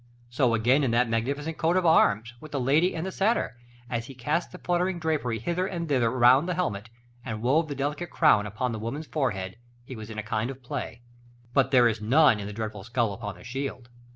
So 0.31 0.55
again 0.55 0.83
in 0.83 0.89
that 0.89 1.07
magnificent 1.09 1.59
coat 1.59 1.77
of 1.77 1.85
arms, 1.85 2.33
with 2.41 2.51
the 2.53 2.59
lady 2.59 2.95
and 2.95 3.05
the 3.05 3.11
satyr, 3.11 3.55
as 3.87 4.07
he 4.07 4.15
cast 4.15 4.51
the 4.51 4.57
fluttering 4.57 4.97
drapery 4.97 5.37
hither 5.37 5.67
and 5.67 5.87
thither 5.87 6.09
around 6.09 6.47
the 6.47 6.55
helmet, 6.55 6.89
and 7.23 7.43
wove 7.43 7.67
the 7.67 7.75
delicate 7.75 8.09
crown 8.09 8.47
upon 8.47 8.71
the 8.71 8.79
woman's 8.79 9.05
forehead, 9.05 9.57
he 9.85 9.95
was 9.95 10.09
in 10.09 10.17
a 10.17 10.23
kind 10.23 10.49
of 10.49 10.63
play; 10.63 11.01
but 11.53 11.69
there 11.69 11.87
is 11.87 12.01
none 12.01 12.39
in 12.39 12.47
the 12.47 12.51
dreadful 12.53 12.83
skull 12.83 13.13
upon 13.13 13.35
the 13.35 13.43
shield. 13.43 13.89